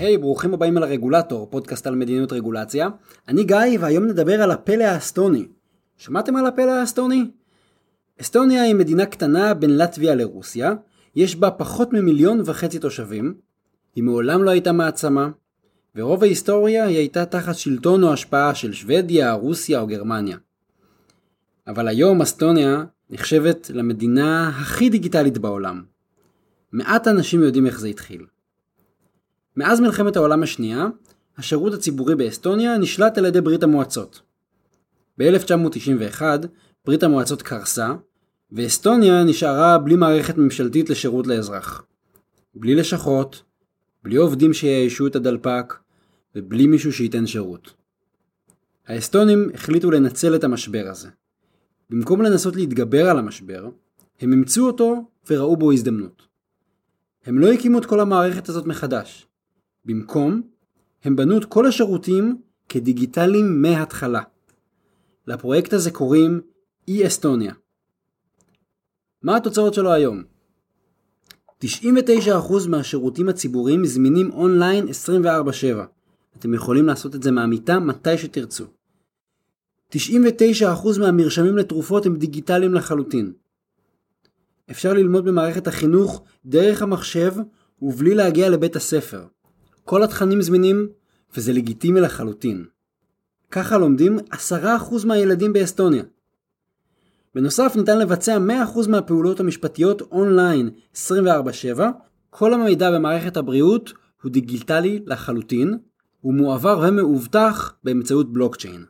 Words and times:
היי, 0.00 0.16
hey, 0.16 0.18
ברוכים 0.18 0.54
הבאים 0.54 0.76
על 0.76 0.82
הרגולטור, 0.82 1.46
פודקאסט 1.50 1.86
על 1.86 1.94
מדיניות 1.94 2.32
רגולציה. 2.32 2.88
אני 3.28 3.44
גיא, 3.44 3.78
והיום 3.80 4.04
נדבר 4.04 4.42
על 4.42 4.50
הפלא 4.50 4.84
האסטוני. 4.84 5.46
שמעתם 5.96 6.36
על 6.36 6.46
הפלא 6.46 6.70
האסטוני? 6.70 7.30
אסטוניה 8.20 8.62
היא 8.62 8.74
מדינה 8.74 9.06
קטנה 9.06 9.54
בין 9.54 9.76
לטביה 9.76 10.14
לרוסיה, 10.14 10.72
יש 11.16 11.36
בה 11.36 11.50
פחות 11.50 11.92
ממיליון 11.92 12.40
וחצי 12.44 12.78
תושבים, 12.78 13.34
היא 13.94 14.04
מעולם 14.04 14.42
לא 14.42 14.50
הייתה 14.50 14.72
מעצמה, 14.72 15.30
ורוב 15.96 16.22
ההיסטוריה 16.22 16.84
היא 16.84 16.96
הייתה 16.96 17.26
תחת 17.26 17.54
שלטון 17.54 18.04
או 18.04 18.12
השפעה 18.12 18.54
של 18.54 18.72
שוודיה, 18.72 19.32
רוסיה 19.32 19.80
או 19.80 19.86
גרמניה. 19.86 20.36
אבל 21.66 21.88
היום 21.88 22.22
אסטוניה 22.22 22.84
נחשבת 23.10 23.70
למדינה 23.74 24.48
הכי 24.48 24.88
דיגיטלית 24.88 25.38
בעולם. 25.38 25.82
מעט 26.72 27.08
אנשים 27.08 27.42
יודעים 27.42 27.66
איך 27.66 27.80
זה 27.80 27.88
התחיל. 27.88 28.26
מאז 29.56 29.80
מלחמת 29.80 30.16
העולם 30.16 30.42
השנייה, 30.42 30.86
השירות 31.38 31.74
הציבורי 31.74 32.14
באסטוניה 32.14 32.78
נשלט 32.78 33.18
על 33.18 33.24
ידי 33.24 33.40
ברית 33.40 33.62
המועצות. 33.62 34.22
ב-1991 35.18 36.22
ברית 36.86 37.02
המועצות 37.02 37.42
קרסה, 37.42 37.94
ואסטוניה 38.52 39.24
נשארה 39.24 39.78
בלי 39.78 39.96
מערכת 39.96 40.38
ממשלתית 40.38 40.90
לשירות 40.90 41.26
לאזרח. 41.26 41.84
בלי 42.54 42.74
לשכות, 42.74 43.42
בלי 44.02 44.16
עובדים 44.16 44.52
שיאיישו 44.52 45.06
את 45.06 45.16
הדלפק, 45.16 45.74
ובלי 46.34 46.66
מישהו 46.66 46.92
שייתן 46.92 47.26
שירות. 47.26 47.74
האסטונים 48.86 49.50
החליטו 49.54 49.90
לנצל 49.90 50.34
את 50.34 50.44
המשבר 50.44 50.86
הזה. 50.90 51.08
במקום 51.90 52.22
לנסות 52.22 52.56
להתגבר 52.56 53.10
על 53.10 53.18
המשבר, 53.18 53.68
הם 54.20 54.32
אימצו 54.32 54.66
אותו 54.66 55.04
וראו 55.30 55.56
בו 55.56 55.72
הזדמנות. 55.72 56.22
הם 57.24 57.38
לא 57.38 57.52
הקימו 57.52 57.78
את 57.78 57.86
כל 57.86 58.00
המערכת 58.00 58.48
הזאת 58.48 58.66
מחדש. 58.66 59.26
במקום, 59.84 60.42
הם 61.04 61.16
בנו 61.16 61.38
את 61.38 61.44
כל 61.44 61.66
השירותים 61.66 62.40
כדיגיטליים 62.68 63.62
מההתחלה. 63.62 64.22
לפרויקט 65.26 65.72
הזה 65.72 65.90
קוראים 65.90 66.40
אי-אסטוניה. 66.88 67.54
מה 69.22 69.36
התוצאות 69.36 69.74
שלו 69.74 69.92
היום? 69.92 70.22
99% 71.64 71.68
מהשירותים 72.68 73.28
הציבוריים 73.28 73.86
זמינים 73.86 74.30
אונליין 74.30 74.88
24/7. 74.88 75.86
אתם 76.38 76.54
יכולים 76.54 76.86
לעשות 76.86 77.14
את 77.14 77.22
זה 77.22 77.30
מהמיטה 77.30 77.80
מתי 77.80 78.18
שתרצו. 78.18 78.64
99% 79.94 80.98
מהמרשמים 81.00 81.56
לתרופות 81.56 82.06
הם 82.06 82.16
דיגיטליים 82.16 82.74
לחלוטין. 82.74 83.32
אפשר 84.70 84.92
ללמוד 84.92 85.24
במערכת 85.24 85.66
החינוך 85.66 86.22
דרך 86.46 86.82
המחשב 86.82 87.32
ובלי 87.82 88.14
להגיע 88.14 88.48
לבית 88.48 88.76
הספר. 88.76 89.26
כל 89.90 90.02
התכנים 90.02 90.42
זמינים 90.42 90.88
וזה 91.34 91.52
לגיטימי 91.52 92.00
לחלוטין. 92.00 92.64
ככה 93.50 93.78
לומדים 93.78 94.18
10% 94.32 95.06
מהילדים 95.06 95.52
באסטוניה. 95.52 96.02
בנוסף 97.34 97.72
ניתן 97.76 97.98
לבצע 97.98 98.38
100% 98.76 98.88
מהפעולות 98.88 99.40
המשפטיות 99.40 100.00
אונליין 100.00 100.70
24/7, 100.94 101.80
כל 102.30 102.54
המידע 102.54 102.90
במערכת 102.90 103.36
הבריאות 103.36 103.92
הוא 104.22 104.32
דיגיטלי 104.32 105.02
לחלוטין, 105.06 105.78
הוא 106.20 106.34
מועבר 106.34 106.84
ומאובטח 106.88 107.74
באמצעות 107.84 108.32
בלוקצ'יין. 108.32 108.84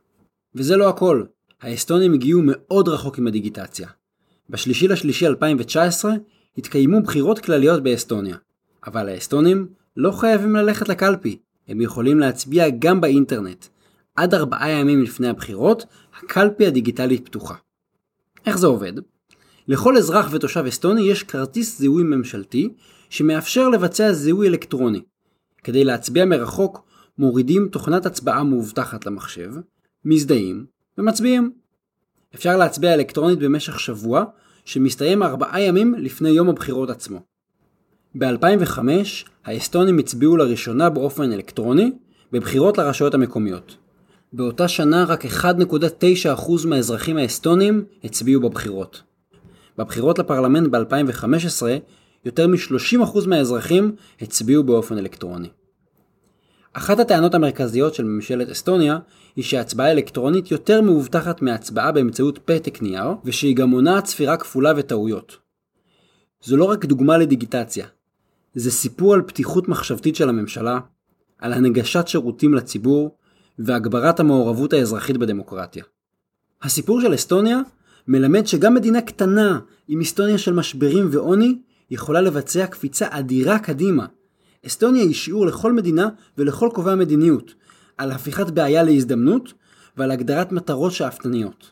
וזה 0.54 0.76
לא 0.76 0.88
הכל, 0.88 1.24
האסטונים 1.60 2.12
הגיעו 2.12 2.42
מאוד 2.44 2.88
רחוק 2.88 3.18
עם 3.18 3.26
הדיגיטציה. 3.26 3.88
בשלישי 4.50 4.88
לשלישי 4.88 5.26
2019 5.26 6.12
התקיימו 6.58 7.02
בחירות 7.02 7.38
כלליות 7.38 7.82
באסטוניה, 7.82 8.36
אבל 8.86 9.08
האסטונים 9.08 9.79
לא 10.02 10.10
חייבים 10.10 10.56
ללכת 10.56 10.88
לקלפי, 10.88 11.38
הם 11.68 11.80
יכולים 11.80 12.20
להצביע 12.20 12.68
גם 12.78 13.00
באינטרנט. 13.00 13.66
עד 14.16 14.34
ארבעה 14.34 14.70
ימים 14.70 15.02
לפני 15.02 15.28
הבחירות, 15.28 15.84
הקלפי 16.18 16.66
הדיגיטלית 16.66 17.26
פתוחה. 17.26 17.54
איך 18.46 18.58
זה 18.58 18.66
עובד? 18.66 18.92
לכל 19.68 19.96
אזרח 19.96 20.28
ותושב 20.32 20.64
אסטוני 20.68 21.00
יש 21.02 21.22
כרטיס 21.22 21.78
זיהוי 21.78 22.02
ממשלתי 22.02 22.68
שמאפשר 23.10 23.68
לבצע 23.68 24.12
זיהוי 24.12 24.48
אלקטרוני. 24.48 25.02
כדי 25.64 25.84
להצביע 25.84 26.24
מרחוק 26.24 26.86
מורידים 27.18 27.68
תוכנת 27.68 28.06
הצבעה 28.06 28.44
מאובטחת 28.44 29.06
למחשב, 29.06 29.52
מזדהים 30.04 30.66
ומצביעים. 30.98 31.52
אפשר 32.34 32.56
להצביע 32.56 32.94
אלקטרונית 32.94 33.38
במשך 33.38 33.80
שבוע 33.80 34.24
שמסתיים 34.64 35.22
ארבעה 35.22 35.60
ימים 35.60 35.94
לפני 35.94 36.28
יום 36.28 36.48
הבחירות 36.48 36.90
עצמו. 36.90 37.29
ב-2005 38.18 38.78
האסטונים 39.44 39.98
הצביעו 39.98 40.36
לראשונה 40.36 40.90
באופן 40.90 41.32
אלקטרוני 41.32 41.92
בבחירות 42.32 42.78
לרשויות 42.78 43.14
המקומיות. 43.14 43.76
באותה 44.32 44.68
שנה 44.68 45.04
רק 45.04 45.24
1.9% 45.24 46.66
מהאזרחים 46.66 47.16
האסטונים 47.16 47.84
הצביעו 48.04 48.40
בבחירות. 48.40 49.02
בבחירות 49.78 50.18
לפרלמנט 50.18 50.68
ב-2015 50.68 51.62
יותר 52.24 52.46
מ-30% 52.46 53.26
מהאזרחים 53.26 53.94
הצביעו 54.20 54.64
באופן 54.64 54.98
אלקטרוני. 54.98 55.48
אחת 56.72 56.98
הטענות 57.00 57.34
המרכזיות 57.34 57.94
של 57.94 58.04
ממשלת 58.04 58.48
אסטוניה 58.48 58.98
היא 59.36 59.44
שהצבעה 59.44 59.92
אלקטרונית 59.92 60.50
יותר 60.50 60.82
מאובטחת 60.82 61.42
מהצבעה 61.42 61.92
באמצעות 61.92 62.38
פתק 62.44 62.82
נייר, 62.82 63.08
ושהיא 63.24 63.56
גם 63.56 63.68
מונעת 63.68 64.06
ספירה 64.06 64.36
כפולה 64.36 64.72
וטעויות. 64.76 65.36
זו 66.44 66.56
לא 66.56 66.64
רק 66.64 66.84
דוגמה 66.84 67.18
לדיגיטציה, 67.18 67.86
זה 68.54 68.70
סיפור 68.70 69.14
על 69.14 69.22
פתיחות 69.22 69.68
מחשבתית 69.68 70.16
של 70.16 70.28
הממשלה, 70.28 70.78
על 71.38 71.52
הנגשת 71.52 72.08
שירותים 72.08 72.54
לציבור 72.54 73.16
והגברת 73.58 74.20
המעורבות 74.20 74.72
האזרחית 74.72 75.16
בדמוקרטיה. 75.16 75.84
הסיפור 76.62 77.00
של 77.00 77.14
אסטוניה 77.14 77.60
מלמד 78.08 78.46
שגם 78.46 78.74
מדינה 78.74 79.00
קטנה 79.00 79.60
עם 79.88 79.98
היסטוריה 79.98 80.38
של 80.38 80.52
משברים 80.52 81.08
ועוני 81.10 81.58
יכולה 81.90 82.20
לבצע 82.20 82.66
קפיצה 82.66 83.06
אדירה 83.10 83.58
קדימה. 83.58 84.06
אסטוניה 84.66 85.02
היא 85.02 85.14
שיעור 85.14 85.46
לכל 85.46 85.72
מדינה 85.72 86.08
ולכל 86.38 86.68
קובעי 86.74 86.92
המדיניות, 86.92 87.54
על 87.98 88.12
הפיכת 88.12 88.50
בעיה 88.50 88.82
להזדמנות 88.82 89.52
ועל 89.96 90.10
הגדרת 90.10 90.52
מטרות 90.52 90.92
שאפתניות. 90.92 91.70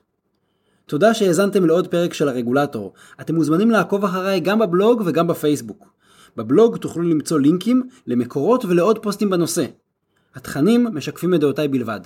תודה 0.86 1.14
שהאזנתם 1.14 1.64
לעוד 1.64 1.86
פרק 1.86 2.14
של 2.14 2.28
הרגולטור. 2.28 2.92
אתם 3.20 3.34
מוזמנים 3.34 3.70
לעקוב 3.70 4.04
אחריי 4.04 4.40
גם 4.40 4.58
בבלוג 4.58 5.02
וגם 5.06 5.26
בפייסבוק. 5.26 5.97
בבלוג 6.36 6.76
תוכלו 6.76 7.02
למצוא 7.02 7.40
לינקים 7.40 7.88
למקורות 8.06 8.64
ולעוד 8.64 8.98
פוסטים 8.98 9.30
בנושא. 9.30 9.64
התכנים 10.34 10.86
משקפים 10.92 11.34
את 11.34 11.40
דעותיי 11.40 11.68
בלבד. 11.68 12.00